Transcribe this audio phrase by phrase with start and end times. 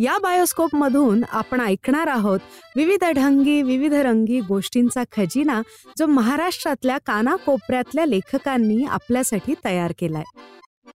[0.00, 2.40] या बायोस्कोप मधून आपण ऐकणार आहोत
[2.76, 5.62] विविध ढंगी विविध रंगी गोष्टींचा खजिना
[5.98, 10.22] जो महाराष्ट्रातल्या कानाकोपऱ्यातल्या लेखकांनी आपल्यासाठी तयार केलाय.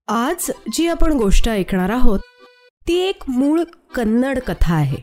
[0.07, 2.20] आज जी आपण गोष्ट ऐकणार आहोत
[2.88, 3.61] ती एक मूळ
[3.95, 4.97] कन्नड कथा आहे.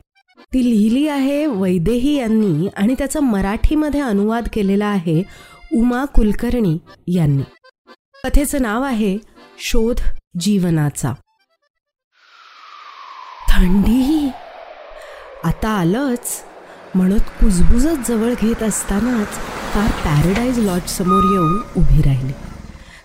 [0.53, 5.23] ती लिहिली आहे वैदेही यांनी आणि त्याचा मराठीमध्ये अनुवाद केलेला आहे
[5.75, 6.79] उमा कुलकर्णी
[7.17, 7.43] यांनी.
[8.25, 9.19] कथेचं नाव आहे
[9.59, 10.01] शोध
[10.41, 11.13] जीवनाचा.
[13.55, 14.31] थंडी.
[15.45, 16.45] आता आलंच.
[16.95, 19.29] म्हणत कुजबुजत जवळ घेत असतानाच
[19.75, 22.33] कार पॅराडाईज लॉज समोर येऊन उभी राहिली.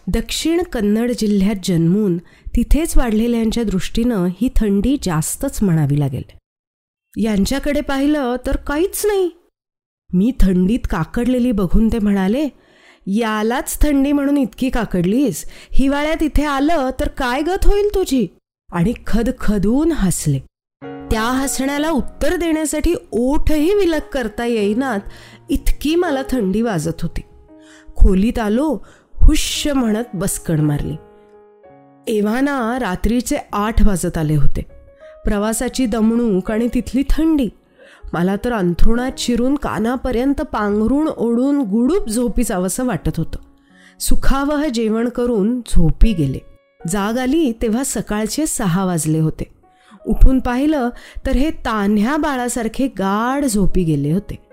[0.07, 2.17] दक्षिण कन्नड जिल्ह्यात जन्मून
[2.55, 6.23] तिथेच वाढलेल्यांच्या दृष्टीनं ही थंडी जास्तच म्हणावी लागेल.
[7.17, 9.29] यांच्याकडे पाहिलं तर काहीच नाही.
[10.13, 12.49] मी थंडीत काकडलेली बघून ते म्हणाले
[13.07, 15.45] यालाच थंडी म्हणून इतकी काकडलीस?
[15.71, 18.27] हिवाळ्यात इथे आलं तर काय गत होईल तुझी?
[18.71, 20.39] आणि खदखदून हसले.
[21.11, 24.99] त्या हसण्याला उत्तर देण्यासाठी ओठही विलग करता येईनात
[25.49, 27.21] इतकी मला थंडी वाजत होती.
[27.95, 28.77] खोलीत आलो
[29.15, 30.95] हुश्य म्हणत बसकण मारली.
[32.07, 34.65] एव्हाना रात्रीचे आठ वाजत आले होते.
[35.25, 37.49] प्रवासाची दमणूक आणि तिथली थंडी.
[38.13, 43.39] मला तर अंथरुणात शिरून कानापर्यंत पांघरून ओढून गुडूप झोपी जावंसं वाटत होतं.
[43.99, 46.56] सुखावह जेवण करून झोपी गेले.
[46.87, 49.43] जाग आली तेव्हा सकाळचे सहा वाजले होते.
[50.05, 50.89] उठून पाहिलं
[51.25, 54.47] तर हे तान्ह्या बाळासारखे गाढ झोपी गेले होते.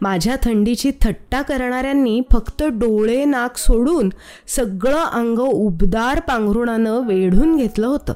[0.00, 4.10] माझ्या थंडीची थट्टा करणाऱ्यांनी फक्त डोळे नाक सोडून
[4.46, 8.12] सगळं अंग उबदार पांघरुणानं वेढून घेतलं होतं.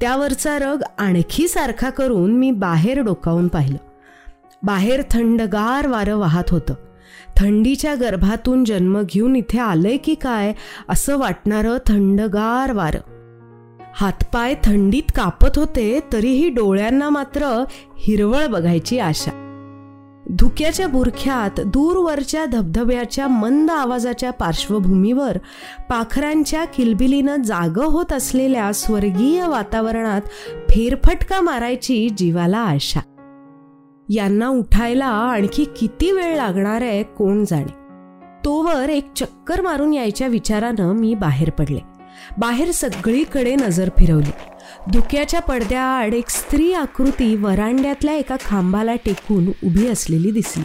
[0.00, 3.78] त्यावरचा रग आणखी सारखा करून मी बाहेर डोकावून पाहिलं.
[4.62, 6.74] बाहेर थंडगार वारं वाहत होतं.
[7.36, 10.52] थंडीच्या गर्भातून जन्म घेऊन इथे आलंय की काय?
[10.88, 12.98] असं वाटणारं थंडगार वारं.
[13.94, 17.64] हातपाय थंडीत कापत होते तरीही डोळ्यांना मात्र
[17.98, 19.42] हिरवळ बघायची आशा.
[20.30, 25.38] धुक्याच्या बुरख्यात दूरवरच्या धबधब्याच्या मंद आवाजाच्या पार्श्वभूमीवर
[25.90, 30.20] पाखरांच्या किलबिलीनं जाग होत असलेल्या स्वर्गीय वातावरणात
[30.70, 33.00] फेरफटका मारायची जीवाला आशा.
[34.08, 37.86] यांना उठायला आणखी किती वेळ लागणार आहे कोण जाणे?
[38.44, 41.80] तोवर एक चक्कर मारून यायच्या विचारानं मी बाहेर पडले.
[42.38, 44.30] बाहेर सगळीकडे नजर फिरवली.
[44.92, 50.64] धुक्याच्या पडद्याआड एक स्त्री आकृती वरांड्यातल्या एका खांबाला टेकून उभी असलेली दिसली.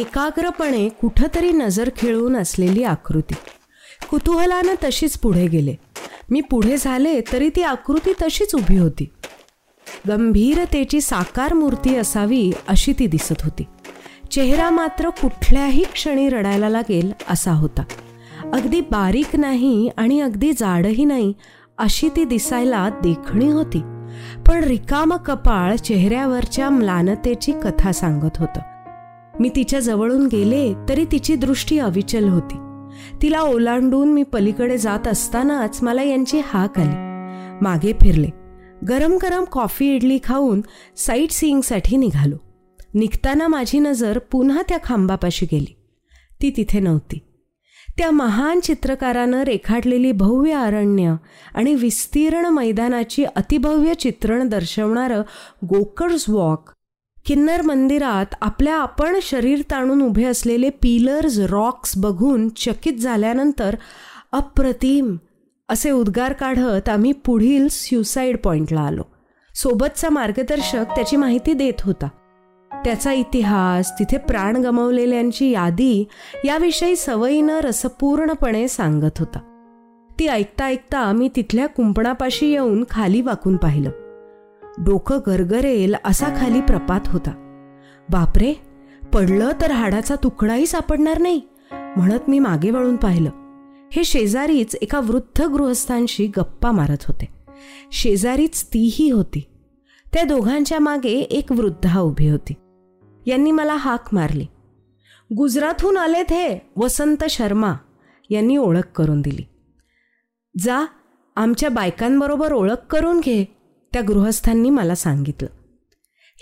[0.00, 3.34] एकाग्रपणे कुठंतरी नजर खेळून असलेली आकृती.
[4.10, 5.74] कुतूहलानं तशीच पुढे गेले.
[6.30, 9.08] मी पुढे झाले तरी ती आकृती तशीच उभी होती.
[10.08, 13.62] गंभीरतेची साकार मूर्ती असावी अशी ती दिसत होती.
[14.30, 17.82] चेहरा मात्र कुठल्याही क्षणी रडायला लागेल असा होता.
[18.52, 21.32] अगदी बारीक नाही आणि अगदी जाडही नाही
[21.78, 23.78] अशी ती दिसायला देखणी होती.
[24.48, 28.60] पण रिकाम कपाळ चेहऱ्यावरच्या म्लानतेची कथा सांगत होतं.
[29.40, 32.56] मी तिच्या जवळून गेले तरी तिची दृष्टी अविचल होती.
[33.22, 37.10] तिला ओलांडून मी पलीकडे जात असतानाच मला यांची हाक आली.
[37.64, 38.39] मागे फिरले.
[38.88, 40.60] गरम गरम कॉफी इडली खाऊन
[40.96, 42.36] साईट सीईंगसाठी निघालो.
[42.94, 45.76] निघताना माझी नजर पुन्हा त्या खांबापाशी गेली.
[46.42, 47.18] ती तिथे नव्हती.
[47.98, 51.14] त्या महान चित्रकारानं रेखाटलेली भव्य अरण्य
[51.54, 55.22] आणि विस्तीर्ण मैदानाची अतिभव्य चित्रण दर्शवणारं
[55.64, 56.70] गोकर्स वॉक
[57.26, 63.76] किन्नर मंदिरात आपल्या आपण शरीर ताणून उभे असलेले पिलर्स रॉक्स बघून चकित झाल्यानंतर
[64.32, 65.16] अप्रतिम
[65.70, 69.02] असे उद्गार काढत आम्ही पुढील स्युसाईड पॉईंटला आलो.
[69.54, 72.08] सोबतचा मार्गदर्शक त्याची माहिती देत होता.
[72.84, 76.04] त्याचा इतिहास तिथे प्राण गमावलेल्यांची यादी
[76.44, 79.38] याविषयी सवयीनं रसपूर्णपणे सांगत होता.
[80.18, 83.90] ती ऐकता ऐकता मी तिथल्या कुंपणापाशी येऊन खाली वाकून पाहिलं.
[84.78, 87.30] डोकं गरगरेल असा खाली प्रपात होता.
[88.10, 88.54] बापरे
[89.14, 91.40] पडलं तर हाडाचा तुकडाही सापडणार नाही
[91.72, 93.30] म्हणत मी मागे वळून पाहिलं.
[93.92, 97.28] हे शेजारीच एका वृद्ध गृहस्थांशी गप्पा मारत होते.
[97.92, 99.46] शेजारीच तीही होती.
[100.12, 102.52] त्या दोघांच्या मागे एक वृद्धा उभी होती.
[103.26, 104.46] यांनी मला हाक मारली.
[105.36, 107.74] गुजरातहून आलेत हे वसंत शर्मा
[108.30, 109.42] यांनी ओळख करून दिली.
[110.58, 110.80] जा
[111.36, 113.44] आमच्या बायकांबरोबर ओळख करून घे
[113.92, 115.48] त्या गृहस्थांनी मला सांगितलं.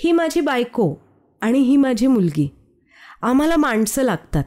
[0.05, 0.95] ही माझी बायको
[1.41, 2.55] आणि ही माझी मुलगी.
[3.23, 4.45] आम्हाला माणसं लागतात.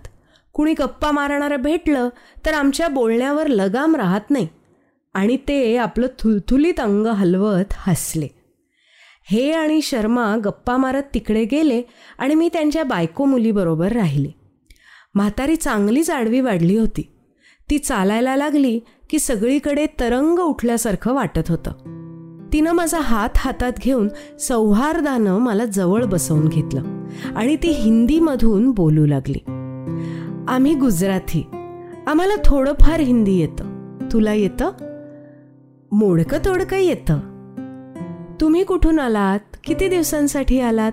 [0.53, 2.09] कुणी गप्पा मारणारं भेटलं
[2.45, 4.47] तर आमच्या बोलण्यावर लगाम राहत नाही.
[5.13, 8.27] आणि ते आपलं थुलथुलीत अंग हलवत हसले.
[9.31, 11.81] हे आणि शर्मा गप्पा मारत तिकडे गेले
[12.17, 14.29] आणि मी त्यांच्या बायको मुलीबरोबर राहिले.
[15.15, 17.11] म्हातारी चांगलीच आडवी वाढली होती.
[17.69, 21.71] ती चालायला लागली की सगळीकडे तरंग उठल्यासारखं वाटत होतं.
[22.53, 24.09] तिनं माझा हात हातात घेऊन
[24.39, 26.83] सौहार्दानं मला जवळ बसवून घेतलं
[27.35, 29.50] आणि ती हिंदीमधून बोलू लागली.
[30.47, 31.45] आम्ही गुजराती
[32.07, 33.97] आम्हाला थोडंफार हिंदी येतं.
[34.11, 34.71] तुला येतं?
[35.91, 37.19] मोडकं तोडकं येतं.
[38.41, 39.39] तुम्ही कुठून आलात?
[39.63, 40.91] किती दिवसांसाठी आलात?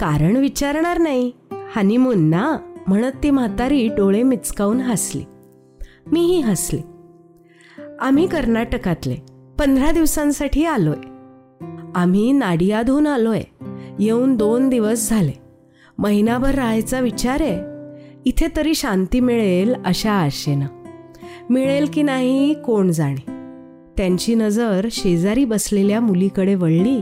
[0.00, 1.32] कारण विचारणार नाही.
[1.76, 2.56] हनीमून ना?
[2.86, 5.24] म्हणत ती म्हातारी डोळे मिचकावून हसली.
[6.12, 6.80] मीही हसले.
[8.00, 9.16] आम्ही कर्नाटकातले.
[9.58, 11.00] पंधरा दिवसांसाठी आलोय.
[11.94, 13.42] आम्ही नाडियाधून आलोय.
[13.98, 15.32] येऊन दोन दिवस झाले.
[15.98, 17.69] महिनाभर राहायचा विचार आहे.
[18.24, 20.66] इथे तरी शांती मिळेल अशा आशेनं.
[21.50, 23.32] मिळेल की नाही कोण जाणे.
[23.96, 27.00] त्यांची नजर शेजारी बसलेल्या मुलीकडे वळली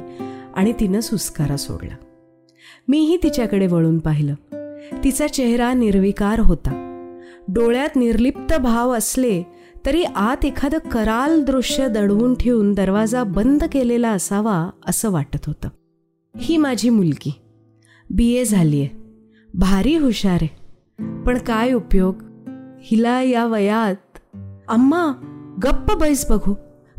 [0.54, 1.96] आणि तिनं सुस्कारा सोडला.
[2.88, 4.34] मीही तिच्याकडे वळून पाहिलं.
[5.04, 6.84] तिचा चेहरा निर्विकार होता.
[7.48, 9.42] डोळ्यात निर्लिप्त भाव असले
[9.86, 15.68] तरी आत एखादं कराल दृश्य दडवून ठेवून दरवाजा बंद केलेला असावा असं वाटत होतं.
[16.38, 17.32] ही माझी मुलगी.
[18.10, 18.32] बी.
[18.32, 18.44] ए.
[18.44, 18.88] झाली आहे
[19.54, 20.67] भारी हुशार आहे.
[21.00, 22.22] पण काय उपयोग?
[22.80, 24.18] हिला या वयात
[24.68, 25.12] अम्मा
[25.64, 26.54] गप्प बैस बघू.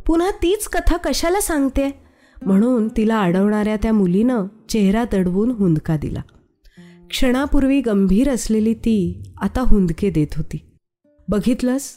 [0.06, 2.00] पुन्हा तीच कथा कशाला सांगते?
[2.46, 6.22] म्हणून तिला अडवणाऱ्या त्या मुलीनं चेहरा दडवून हुंदका दिला.
[7.10, 10.72] क्षणापूर्वी गंभीर असलेली ती आता हुंदके देत होती.
[11.28, 11.90] बघितलंस?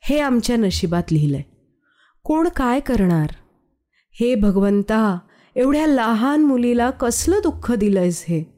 [0.00, 1.42] हे आमच्या नशिबात लिहिलंय.
[2.24, 3.30] कोण काय करणार?
[4.20, 5.18] हे भगवंता
[5.56, 8.55] एवढ्या लहान मुलीला कसलं दुःख दिलंयस हे?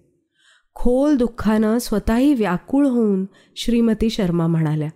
[0.80, 3.24] खोल दुःखानं स्वतःही व्याकुळ होऊन
[3.56, 4.88] श्रीमती शर्मा म्हणाल्या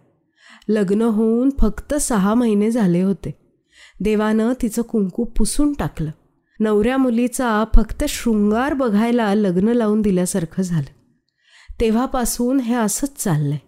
[0.69, 3.34] लग्न होऊन फक्त सहा महिने झाले होते.
[4.00, 6.11] देवानं तिचं कुंकू पुसून टाकलं.
[6.61, 11.19] नवऱ्या मुलीचा फक्त शृंगार बघायला लग्न लावून दिल्यासारखं झालं.
[11.81, 13.58] तेव्हापासून हे असंच चाललंय.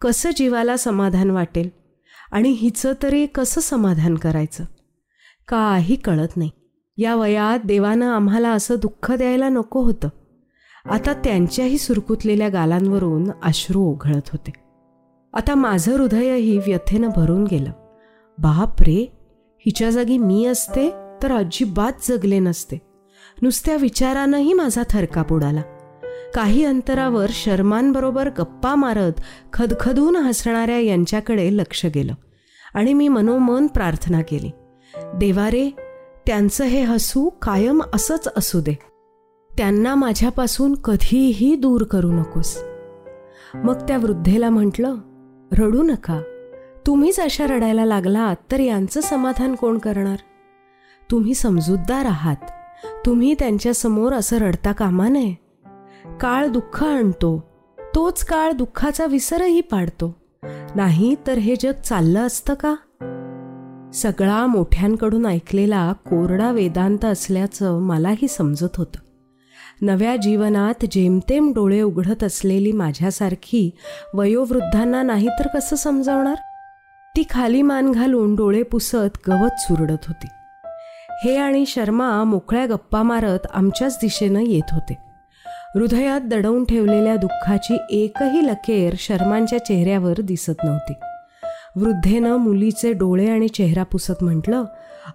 [0.00, 1.68] कसं जीवाला समाधान वाटेल?
[2.32, 4.64] आणि हिचं तरी कसं समाधान करायचं?
[5.48, 6.50] काही कळत नाही.
[6.96, 10.08] या वयात देवानं आम्हाला असं दुःख द्यायला नको होतं.
[10.90, 14.52] आता त्यांच्याही सुरकुतलेल्या गालांवरून अश्रू ओघळत होते.
[15.32, 17.70] आता माझं हृदयही व्यथेनं भरून गेलं.
[18.38, 19.12] बाप रे
[19.58, 20.90] हिच्या जागी मी असते
[21.22, 22.78] तर अजिबात जगले नसते.
[23.42, 25.62] नुसत्या विचारानंही माझा थरकाप उडाला.
[26.34, 29.12] काही अंतरावर शर्मांबरोबर गप्पा मारत
[29.52, 32.14] खदखदून हसणाऱ्या यांच्याकडे लक्ष गेलं
[32.74, 34.50] आणि मी मनोमन प्रार्थना केली.
[34.96, 35.70] देवारे
[36.26, 38.78] त्यांचं हे हसू कायम असंच असू दे.
[39.58, 42.62] त्यांना माझ्यापासून कधीही दूर करू नकोस.
[43.54, 44.94] मग त्या वृद्धेला म्हटलं
[45.52, 46.20] रडू नका.
[46.86, 50.16] तुम्हीच अशा रडायला लागलात तर यांचं समाधान कोण करणार?
[51.10, 52.36] तुम्ही समजूतदार आहात.
[53.06, 55.34] तुम्ही त्यांच्यासमोर असं रडता कामा नये.
[56.20, 57.48] काळ दुःख आणतो.
[57.94, 60.16] तोच काळ दुःखाचा विसरही पाडतो.
[60.74, 62.74] नाही तर हे जग चाललं असतं का?
[63.94, 69.05] सगळा मोठ्यांकडून ऐकलेला कोरडा वेदांत असल्याचं मलाही समजत होतं.
[69.82, 73.70] नव्या जीवनात जेमतेम डोळे उघडत असलेली माझ्यासारखी
[74.14, 76.34] वयोवृद्धांना नाही तर कसं समजावणार?
[77.16, 80.26] ती खाली मान घालून डोळे पुसत गवत चुरडत होती.
[81.24, 84.98] हे आणि शर्मा मोकळ्या गप्पा मारत आमच्याच दिशेनं येत होते.
[85.74, 90.92] हृदयात दडवून ठेवलेल्या दुःखाची एकही लकेर शर्मांच्या चेहऱ्यावर दिसत नव्हती.
[91.76, 94.64] वृद्धेनं मुलीचे डोळे आणि चेहरा पुसत म्हटलं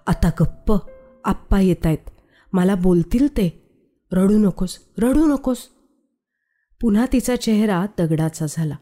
[0.07, 0.73] आता गप्प
[1.25, 2.09] आप्पा येत आहेत
[2.53, 3.60] मला बोलतील ते.
[4.13, 5.57] रडू नकोस रडू नकोस.
[6.81, 8.75] पुन्हा तिचा चेहरा दगडाचा झाला.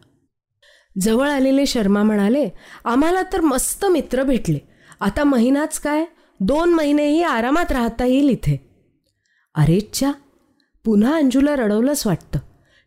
[1.01, 2.49] जवळ आलेले शर्मा म्हणाले
[2.85, 4.59] आम्हाला तर मस्त मित्र भेटले.
[4.99, 6.05] आता महिनाच काय?
[6.39, 8.69] दोन महिनेही आरामात राहता येईल इथे.
[9.55, 10.11] अरेच्छा
[10.85, 12.39] पुन्हा अंजूला रडवलंच वाटतं.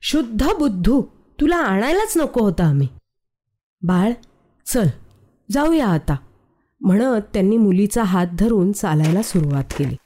[0.03, 1.03] शुद्ध बुद्धू
[1.41, 2.89] तुला आणायलाच नको होता आम्ही.
[3.83, 4.13] बाळ
[4.67, 4.87] चल
[5.51, 6.17] जाऊया आता.
[6.81, 9.97] म्हणत त्यांनी मुलीचा हात धरून चालायला सुरुवात केली.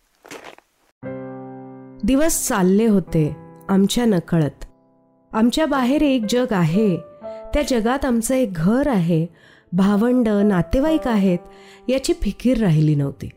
[2.04, 3.36] दिवस चालले होते
[3.68, 4.64] आमच्या नकळत.
[5.32, 6.96] आमच्या बाहेर एक जग आहे.
[7.54, 9.26] त्या जगात आमचं एक घर आहे.
[9.72, 11.38] भावंड नातेवाईक आहेत
[11.88, 13.28] याची फिकीर राहिली नव्हती.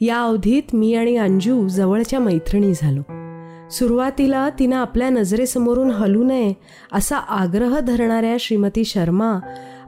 [0.00, 3.00] या अवधीत मी आणि अंजू जवळच्या मैत्रिणी झालो.
[3.70, 6.52] सुरुवातीला तिनं आपल्या नजरेसमोरून हलू नये
[6.92, 9.38] असा आग्रह धरणाऱ्या श्रीमती शर्मा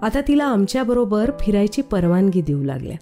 [0.03, 2.97] आता तिला आमच्याबरोबर फिरायची परवानगी देऊ लागल्या.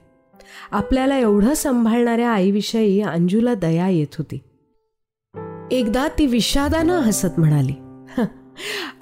[0.73, 4.38] आपल्याला एवढं सांभाळणाऱ्या आईविषयी अंजूला दया येत होती.
[5.71, 7.73] एकदा ती विषादानं हसत म्हणाली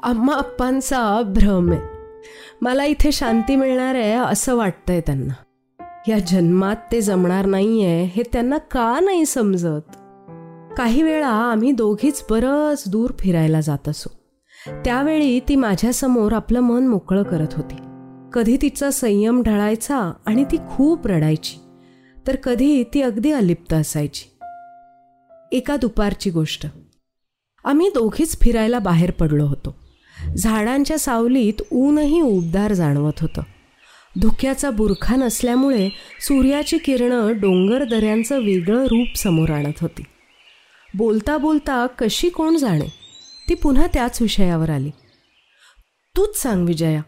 [0.03, 1.81] आम्हा अप्पांचा भ्रम आहे.
[2.61, 5.35] मला इथे शांती मिळणार आहे असं वाटतंय त्यांना.
[6.09, 9.97] या जन्मात ते जमणार नाहीये हे त्यांना का नाही समजत?
[10.77, 14.19] काही वेळा आम्ही दोघीच बरंच दूर फिरायला जात असो.
[14.85, 17.77] त्यावेळी ती माझ्यासमोर आपलं मन मोकळं करत होती.
[18.33, 21.61] कधी तिचा संयम ढळायचा आणि ती खूप रडायची.
[22.27, 24.32] तर कधी ती अगदी अलिप्त असायची.
[25.53, 26.67] एका दुपारची गोष्ट.
[27.65, 29.77] आम्ही दोघीच फिरायला बाहेर पडलो होतो.
[30.37, 33.43] झाडांच्या सावलीत ऊनही उबदार जाणवत होतं.
[34.21, 35.89] धुक्याचा बुरखा नसल्यामुळे
[36.21, 40.03] सूर्याची किरणं डोंगर दऱ्यांचं वेगळं रूप समोर आणत होती.
[40.95, 42.93] बोलता बोलता कशी कोण जाणे
[43.49, 44.91] ती पुन्हा त्याच विषयावर आली.
[46.17, 47.03] तूच सांग विजया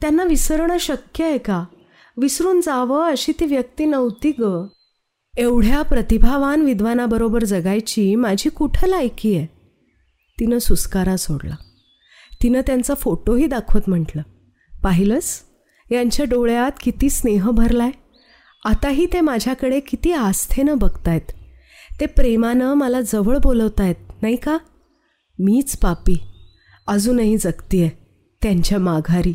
[0.00, 1.64] त्यांना विसरणं शक्य आहे का?
[2.16, 4.66] विसरून जावं अशी ती व्यक्ती नव्हती ग.
[5.36, 9.46] एवढ्या प्रतिभावान विद्वानाबरोबर जगायची माझी कुठं लायकी आहे?
[10.40, 11.54] तिनं सुस्कारा सोडला.
[12.42, 14.22] तिनं त्यांचा फोटोही दाखवत म्हटलं.
[14.82, 15.40] पाहिलंस?
[15.90, 17.90] यांच्या डोळ्यात किती स्नेह भरलाय.
[18.64, 21.32] आताही ते माझ्याकडे किती आस्थेनं बघतायत.
[22.00, 24.58] ते प्रेमानं मला जवळ बोलवतायत नाही का?
[25.38, 26.16] मीच पापी.
[26.86, 27.88] अजूनही जगतीये
[28.42, 29.34] त्यांच्या माघारी.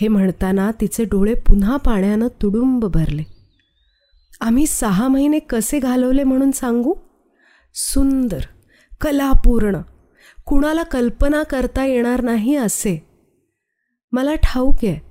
[0.00, 3.37] हे म्हणताना तिचे डोळे पुन्हा पाण्यानं तुडुंब भरले.
[4.40, 6.94] आम्ही सहा महिने कसे घालवले म्हणून सांगू?
[7.74, 8.40] सुंदर
[9.00, 9.78] कलापूर्ण.
[10.46, 13.06] कुणाला कल्पना करता येणार नाही असे.
[14.12, 15.08] मला ठाऊक आहे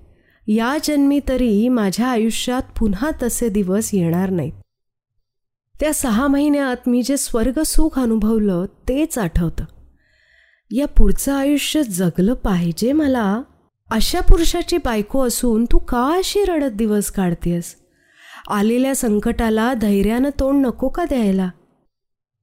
[0.53, 4.53] या जन्मी तरी माझ्या आयुष्यात पुन्हा तसे दिवस येणार नाहीत.
[5.79, 9.65] त्या सहा महिन्यात मी जे स्वर्ग सुख अनुभवलं तेच आठवतं.
[10.71, 13.41] या पुढचं आयुष्य जगलं पाहिजे मला?
[13.91, 17.75] अशा पुरुषाची बायको असून तू का अशी रडत दिवस काढतेस?
[18.47, 21.49] आलेल्या संकटाला धैर्यानं तोंड नको का द्यायला?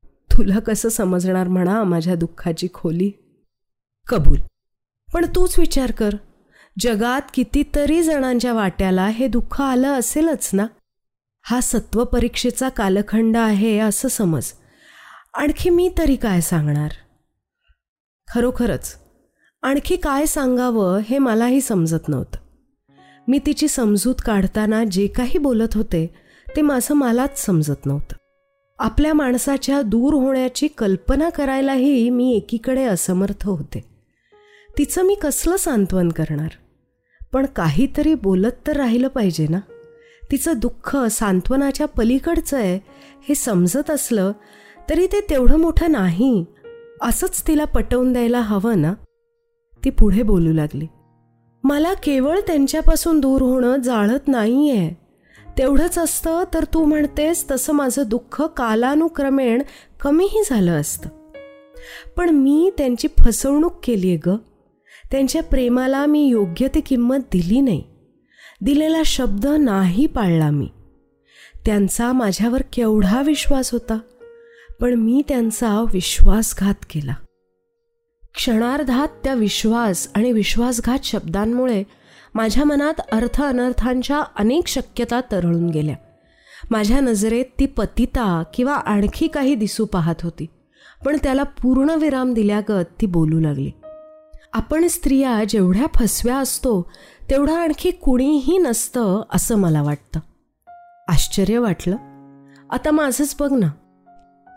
[0.04, 3.10] तुला कसं समजणार म्हणा माझ्या दुःखाची खोली?
[4.08, 4.38] कबूल.
[5.14, 6.10] पण तूच विचार कर.
[6.78, 10.66] जगात कितीतरी जणांच्या वाट्याला हे दुःख आलं असेलच ना?
[11.42, 14.52] हा सत्वपरीक्षेचा कालखंड आहे असं समज.
[15.34, 16.90] आणखी मी तरी काय सांगणार?
[18.28, 18.96] खरोखरच.
[19.62, 22.43] आणखी काय सांगावं हे मलाही समजत नव्हतं.
[23.28, 26.14] मी तिची समजूत काढताना जे काही बोलत होते
[26.56, 28.16] ते माझं मलाच समजत नव्हतं.
[28.78, 33.84] आपल्या माणसाच्या दूर होण्याची कल्पना करायलाही मी एकीकडे असमर्थ होते.
[34.78, 36.48] तिचं मी कसलं सांत्वन करणार?
[37.32, 39.58] पण काहीतरी बोलत तर राहिलं पाहिजे ना?
[40.30, 42.80] तिचं दुःख सांत्वनाच्या पलीकडचं आहे
[43.28, 44.32] हे समजत असलं
[44.90, 46.44] तरी ते तेवढं मोठं नाही
[47.02, 48.94] असंच तिला पटवून द्यायला हवं ना?
[49.84, 50.86] ती पुढे बोलू लागली.
[51.64, 54.94] मला केवळ त्यांच्यापासून दूर होणं जाळत नाही आहे
[55.58, 59.62] तेवढंच असतं तर तू म्हणतेस तसं माझं दुःख कालानुक्रमेण
[60.00, 61.08] कमीही झालं असतं.
[62.16, 64.36] पण मी त्यांची फसवणूक केली आहे ग.
[65.10, 67.82] त्यांच्या प्रेमाला मी योग्य ती किंमत दिली नाही.
[68.60, 70.68] दिलेला शब्द नाही पाळला मी.
[71.66, 73.98] त्यांचा माझ्यावर केवढा विश्वास होता.
[74.80, 77.14] पण मी त्यांचा विश्वासघात केला.
[78.34, 81.82] क्षणार्धात त्या विश्वास आणि विश्वासघात शब्दांमुळे
[82.34, 85.94] माझ्या मनात अर्थ अनर्थांच्या अनेक शक्यता तरळून गेल्या.
[86.70, 90.46] माझ्या नजरेत ती पतिता किंवा आणखी काही दिसू पाहत होती
[91.06, 93.70] पण त्याला पूर्ण विराम दिल्यागत ती बोलू लागली.
[94.52, 96.90] आपण स्त्रिया जेवढ्या फसव्या असतो
[97.30, 100.20] तेवढं आणखी कुणीही नसतं असं मला वाटतं.
[101.08, 101.96] आश्चर्य वाटलं.
[102.70, 103.70] आता माझंच बघ ना.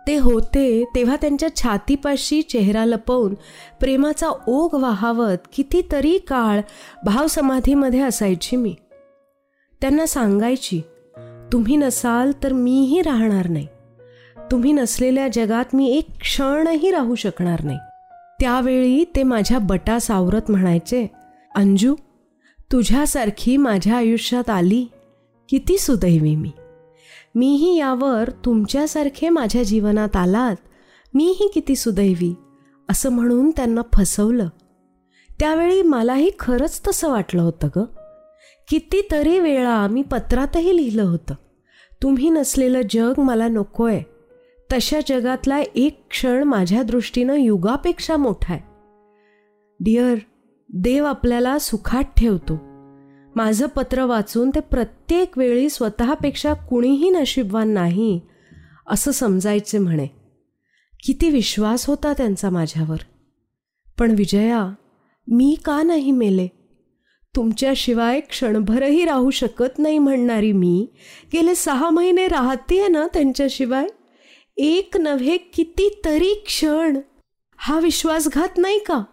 [0.07, 3.33] ते होते तेव्हा त्यांच्या छातीपाशी चेहरा लपवून
[3.79, 6.61] प्रेमाचा ओघ वाहावत कितीतरी काळ
[7.05, 8.75] भावसमाधीमध्ये असायची मी.
[9.81, 10.81] त्यांना सांगायची
[11.53, 13.67] तुम्ही नसाल तर मीही राहणार नाही.
[14.51, 17.77] तुम्ही नसलेल्या जगात मी एक क्षणही राहू शकणार नाही.
[18.39, 21.07] त्यावेळी ते माझ्या बटा सावरत म्हणायचे
[21.55, 21.95] अंजू
[22.71, 24.85] तुझ्यासारखी माझ्या आयुष्यात आली
[25.49, 26.51] किती सुदैवी मी.
[27.35, 30.55] मीही यावर तुमच्यासारखे माझ्या जीवनात आलात.
[31.13, 32.35] मीही किती सुदैवी
[32.89, 34.49] असं म्हणून त्यांना फसवलं.
[35.39, 37.83] त्यावेळी मलाही खरंच तसं वाटलं होतं ग.
[38.67, 41.35] कितीतरी वेळा मी पत्रातही लिहिलं होतं.
[42.03, 43.99] तुम्ही नसलेलं जग मला नकोय.
[44.73, 48.63] तशा जगातला एक क्षण माझ्या दृष्टीनं युगापेक्षा मोठा आहे.
[49.79, 50.15] डिअर
[50.73, 52.66] देव आपल्याला सुखात ठेवतो.
[53.37, 58.21] माझं पत्र वाचून ते प्रत्येक वेळी स्वतःपेक्षा कुणीही नशीबवान नाही
[58.87, 60.07] असं समजायचे म्हणे.
[61.03, 62.97] किती विश्वास होता त्यांचा माझ्यावर.
[63.99, 64.73] पण विजया
[65.27, 66.47] मी का नाही मेले?
[67.35, 70.87] तुमच्याशिवाय क्षणभरही राहू शकत नाही म्हणणारी मी
[71.33, 73.87] गेले सहा महिने राहते ना त्यांच्याशिवाय?
[74.57, 76.97] एक नव्हे कितीतरी क्षण.
[77.57, 79.03] हा विश्वासघात नाही का?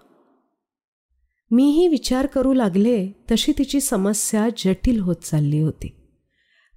[1.55, 5.89] मीही विचार करू लागले तशी तिची समस्या जटिल होत चालली होती.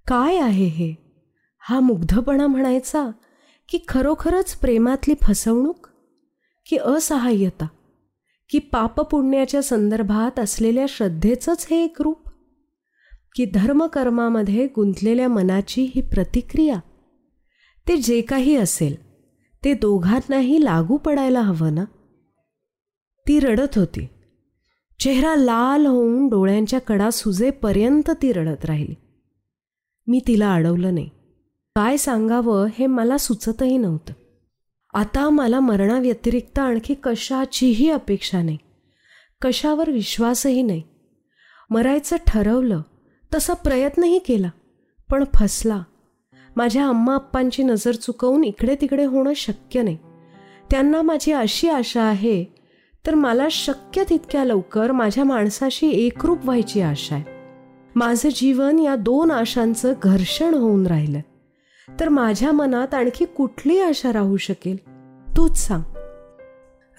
[0.07, 0.93] काय आहे हे?
[1.59, 3.11] हा मुग्धपणा म्हणायचा
[3.69, 5.87] की खरोखरच प्रेमातली फसवणूक?
[6.65, 7.67] की असहाय्यता?
[8.49, 12.29] की पापपुण्याच्या संदर्भात असलेल्या श्रद्धेचंच हे एक रूप?
[13.35, 16.79] की धर्मकर्मामध्ये गुंतलेल्या मनाची ही प्रतिक्रिया?
[17.87, 18.95] ते जे काही असेल
[19.63, 21.85] ते दोघांनाही लागू पडायला हवं ना?
[23.27, 24.07] ती रडत होती.
[24.99, 28.95] चेहरा लाल होऊन डोळ्यांच्या कडा सुजेपर्यंत ती रडत राहिली.
[30.07, 31.09] मी तिला अडवलं नाही.
[31.75, 34.13] काय सांगावं हे मला सुचतही नव्हतं.
[34.93, 38.57] आता मला मरणाव्यतिरिक्त आणखी कशाचीही अपेक्षा नाही.
[39.41, 40.83] कशावर विश्वासही नाही.
[41.69, 42.81] मरायचं ठरवलं
[43.33, 44.49] तसा प्रयत्नही केला
[45.11, 45.83] पण फसला.
[46.55, 49.97] माझ्या अम्मा अप्पांची नजर चुकवून इकडे तिकडे होणं शक्य नाही.
[50.71, 52.56] त्यांना माझी अशी आशा आहे
[53.07, 57.23] तर मला शक्य तितक्या लवकर माझ्या माणसाशी एकरूप व्हायची आशा आहे.
[57.95, 61.19] माझं जीवन या दोन आशांचं घर्षण होऊन राहिलं.
[61.99, 64.77] तर माझ्या मनात आणखी कुठली आशा राहू शकेल?
[65.37, 65.81] तूच सांग.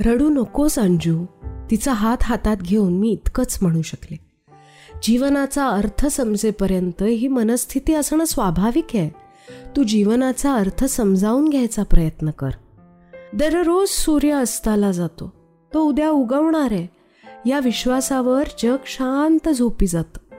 [0.06, 1.24] रडू नकोस अंजू.
[1.70, 4.16] तिचा हात हातात घेऊन मी इतकंच म्हणू शकले.
[5.02, 9.10] जीवनाचा अर्थ समजेपर्यंत ही मनस्थिती असणं स्वाभाविक आहे.
[9.76, 12.50] तू जीवनाचा अर्थ समजावून घ्यायचा प्रयत्न कर.
[13.34, 15.37] दररोज सूर्य अस्ताला जातो.
[15.74, 16.86] तो उद्या उगवणार आहे.
[17.46, 20.34] या विश्वासावर जग शांत झोपी जातं.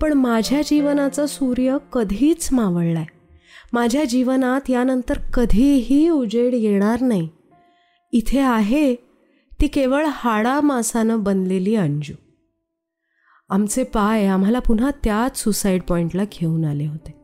[0.00, 3.04] पण माझ्या जीवनाचा सूर्य कधीच मावळलाय.
[3.72, 7.28] माझ्या जीवनात यानंतर कधीही उजेड येणार नाही.
[8.12, 8.94] इथे आहे
[9.60, 12.12] ती केवळ हाडा मासानं बनलेली अंजू.
[13.48, 17.14] आमचे पाय आम्हाला पुन्हा त्याच सुसाईड पॉईंटला घेऊन आले होते.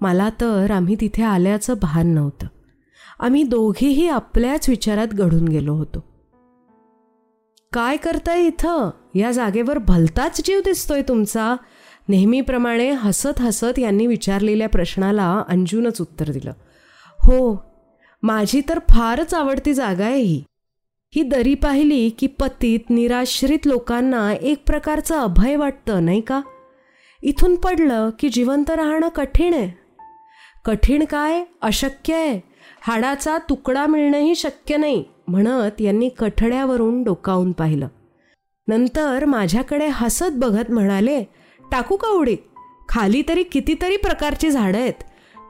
[0.00, 2.46] मला तर आम्ही तिथे आल्याचं भान नव्हतं.
[3.20, 6.13] आम्ही दोघेही आपल्याच विचारात घडून गेलो होतो.
[7.74, 8.90] काय करताय इथं?
[9.14, 11.56] या जागेवर भलताच जीव दिसतोय तुमचा.
[12.08, 16.52] नेहमीप्रमाणे हसत हसत यांनी विचारलेल्या प्रश्नाला अंजूनच उत्तर दिलं.
[17.18, 17.64] हो
[18.22, 20.44] माझी तर फारच आवडती जागा आहे ही.
[21.16, 26.40] ही दरी पाहिली की पतीत निराश्रित लोकांना एक प्रकारचं अभय वाटतं नाही का?
[27.22, 29.78] इथून पडलं की जिवंत राहणं कठीण आहे.
[30.64, 31.44] कठीण काय?
[31.62, 32.40] अशक्य आहे.
[32.80, 35.04] हाडाचा तुकडा मिळणंही शक्य नाही.
[35.28, 37.88] म्हणत यांनी कठड्यावरून डोकावून पाहिलं.
[38.68, 41.24] नंतर माझ्याकडे हसत बघत म्हणाले
[41.72, 42.36] टाकू का उडी?
[42.88, 45.02] खाली तरी कितीतरी प्रकारची झाडं आहेत.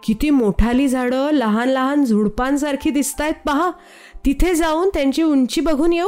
[0.04, 3.70] किती मोठाली झाडं लहान लहान झुडपांसारखी दिसत आहेत पहा.
[4.24, 6.06] तिथे जाऊन त्यांची उंची बघून येऊ.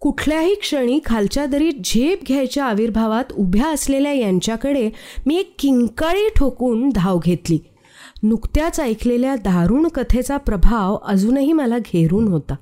[0.00, 4.90] कुठल्याही क्षणी खालच्या दरीत झेप घ्यायच्या आविर्भावात उभ्या असलेल्या यांच्याकडे
[5.26, 7.58] मी एक किंकाळी ठोकून धाव घेतली.
[8.22, 12.54] नुकत्याच ऐकलेल्या दारुण कथेचा प्रभाव अजूनही मला घेरून होता.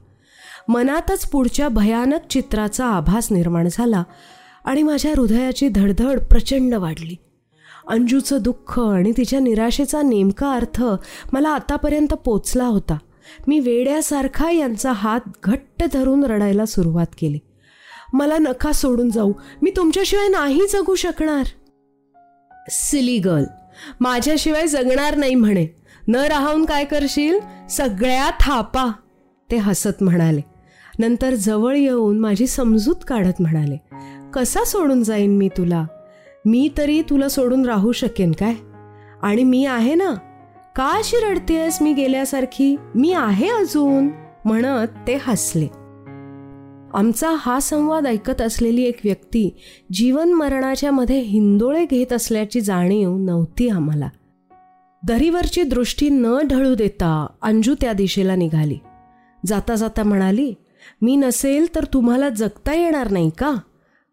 [0.68, 4.02] मनातच पुढच्या भयानक चित्राचा आभास निर्माण झाला
[4.64, 7.16] आणि माझ्या हृदयाची धडधड प्रचंड वाढली.
[7.88, 10.84] अंजूचं दुःख आणि तिच्या निराशेचा नेमका अर्थ
[11.32, 12.98] मला आतापर्यंत पोचला होता.
[13.46, 17.38] मी वेड्यासारखा यांचा हात घट्ट धरून रडायला सुरुवात केली.
[18.12, 19.32] मला नका सोडून जाऊ.
[19.62, 21.46] मी तुमच्याशिवाय नाही जगू शकणार.
[22.70, 23.44] सिली गर्ल
[24.00, 25.66] माझ्याशिवाय जगणार नाही म्हणे.
[26.08, 27.38] न राहून काय करशील?
[27.70, 28.92] सगळ्या थापा
[29.50, 30.40] ते हसत म्हणाले.
[30.98, 33.76] नंतर जवळ येऊन माझी समजूत काढत म्हणाले
[34.34, 35.84] कसा सोडून जाईन मी तुला?
[36.44, 38.54] मी तरी तुला सोडून राहू शकेन काय?
[39.22, 40.14] आणि मी आहे ना?
[40.76, 42.76] का अशी रडतेस मी गेल्यासारखी?
[42.94, 44.08] मी आहे अजून?
[44.44, 45.79] म्हणत ते हसले.
[46.94, 49.56] आमचा हा संवाद ऐकत असलेली एक व्यक्ती
[49.92, 54.08] जीवन मरणाच्या मध्ये हिंदोळे घेत असल्याची जाणीव नव्हती आम्हाला.
[55.06, 58.78] दरीवरची दृष्टी न ढळू देता अंजू त्या दिशेला निघाली.
[59.46, 60.54] जाता जाता म्हणाली
[61.02, 63.54] मी नसेल तर तुम्हाला जगता येणार नाही का?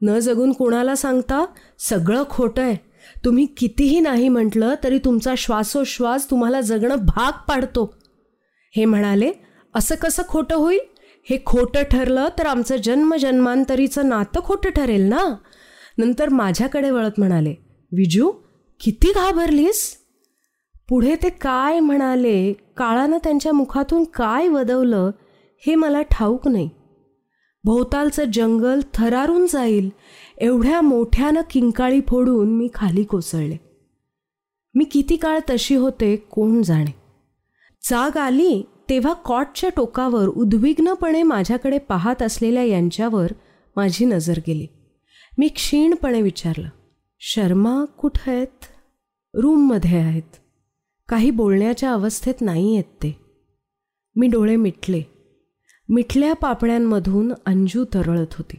[0.02, 1.46] न जगून कोणाला सांगता?
[1.80, 2.76] सगळं खोटं आहे.
[3.26, 7.96] तुम्ही कितीही नाही म्हटलं तरी तुमचा श्वासोश्वास तुम्हाला जगणं भाग पाडतो.
[8.76, 9.32] हे म्हणाले
[9.76, 10.80] असं कसं खोटं होईल?
[11.30, 15.36] हे खोटं ठरलं तर आमचं जन्मजन्मांतरीचं नातं खोटं ठरेल ना?
[15.98, 17.54] नंतर माझ्याकडे वळत म्हणाले
[17.92, 18.32] विजू
[18.80, 19.98] किती घाबरलीस?
[20.90, 25.12] पुढे ते काय म्हणाले काळानं त्यांच्या मुखातून काय वदवलं
[25.68, 26.70] हे मला ठाऊक नाही.
[27.64, 29.90] भोवतालचं जंगल थरारून जाईल
[30.38, 33.58] एवढ्या मोठ्यानं किंकाळी फोडून मी खाली कोसळले.
[34.76, 36.94] मी किती काळ तशी होते कोण जाणे.
[37.90, 43.28] जाग आली तेव्हा कॉटच्या टोकावर उद्विग्नपणे माझ्याकडे पाहत असलेल्या यांच्यावर
[43.76, 44.68] माझी नजर गेली.
[45.38, 46.70] मी क्षीणपणे विचारलं
[47.20, 48.66] शर्मा कुठं आहेत?
[49.34, 50.36] रूममध्ये आहेत.
[51.08, 53.20] काही बोलण्याच्या अवस्थेत नाही आहेत ते.
[54.16, 55.02] मी डोळे मिटले.
[55.90, 58.56] मिठल्या पापण्यांमधून अंजू तरळत होती.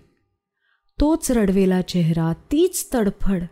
[1.01, 3.43] तोच रडवेला चेहरा तीच तडफड.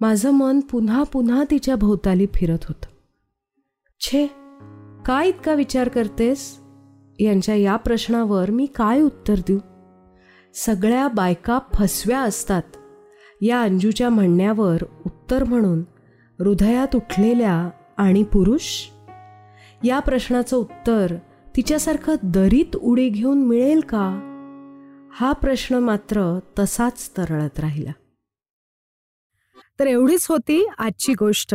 [0.00, 2.86] माझं मन पुन्हा पुन्हा तिच्या भोवताली फिरत होतं.
[4.00, 4.39] छे
[5.06, 6.60] काय इतका विचार करतेस?
[7.18, 9.58] यांच्या या प्रश्नावर मी काय उत्तर देऊ?
[10.54, 12.62] सगळ्या बायका फसव्या असतात.
[13.40, 15.80] या अंजूच्या म्हणण्यावर उत्तर म्हणून
[16.38, 18.88] हृदयात उठलेल्या आणि पुरुष?
[19.84, 21.14] या प्रश्नाचं उत्तर
[21.56, 24.26] तिच्यासारखं दरीत उडी घेऊन मिळेल का?
[25.12, 27.92] हा प्रश्न मात्र तसाच तरळत राहिला.
[29.80, 31.54] तर एवढीच होती आजची गोष्ट.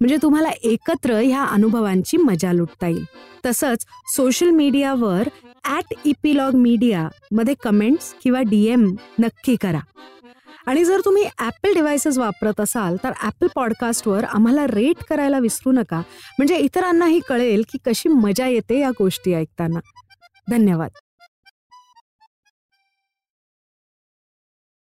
[0.00, 3.04] म्हणजे तुम्हाला एकत्र ह्या अनुभवांची मजा लुटता येईल.
[3.46, 3.84] तसंच
[4.16, 5.28] सोशल मीडियावर
[5.64, 9.80] ॲट इपिलॉग मीडिया मध्ये कमेंट्स किंवा डी एम नक्की करा.
[10.66, 15.98] आणि जर तुम्ही ॲपल डिव्हायसेस वापरत असाल तर ॲपल पॉडकास्टवर आम्हाला रेट करायला विसरू नका.
[16.38, 19.80] म्हणजे इतरांनाही कळेल की कशी मजा येते या गोष्टी ऐकताना.
[20.50, 20.90] धन्यवाद.